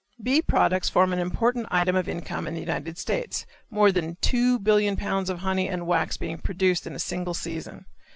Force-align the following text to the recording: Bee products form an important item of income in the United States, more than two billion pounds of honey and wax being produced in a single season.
Bee 0.19 0.41
products 0.41 0.89
form 0.89 1.13
an 1.13 1.19
important 1.19 1.67
item 1.69 1.95
of 1.95 2.09
income 2.09 2.47
in 2.47 2.55
the 2.55 2.59
United 2.59 2.97
States, 2.97 3.45
more 3.69 3.91
than 3.91 4.17
two 4.19 4.57
billion 4.57 4.95
pounds 4.97 5.29
of 5.29 5.41
honey 5.41 5.69
and 5.69 5.85
wax 5.85 6.17
being 6.17 6.39
produced 6.39 6.87
in 6.87 6.95
a 6.95 6.97
single 6.97 7.35
season. 7.35 7.85